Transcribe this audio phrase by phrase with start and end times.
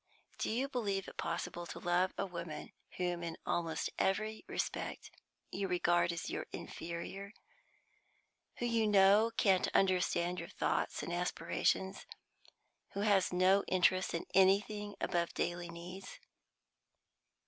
[0.39, 5.11] Do you believe it possible to love a woman whom in almost every respect
[5.51, 7.33] you regard as your inferior,
[8.55, 12.07] who you know can't understand your thoughts and aspirations,
[12.93, 16.19] who has no interest in anything above daily needs?"